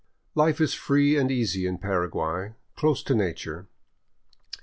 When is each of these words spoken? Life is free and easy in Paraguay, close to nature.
Life 0.33 0.59
is 0.59 0.73
free 0.73 1.15
and 1.15 1.31
easy 1.31 1.67
in 1.67 1.77
Paraguay, 1.77 2.55
close 2.75 3.03
to 3.03 3.13
nature. 3.13 3.67